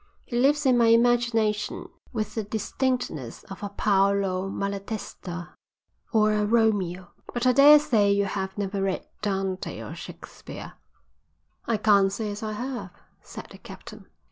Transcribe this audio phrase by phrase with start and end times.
[0.25, 5.49] He lives in my imagination with the distinctness of a Paolo Malatesta
[6.11, 7.11] or a Romeo.
[7.31, 10.73] But I daresay you have never read Dante or Shakespeare?"
[11.67, 12.89] "I can't say as I have,"
[13.21, 14.07] said the captain.